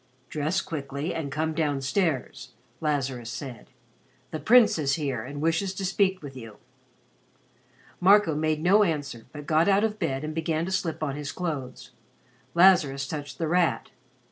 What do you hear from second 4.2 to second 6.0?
"The Prince is here and wishes to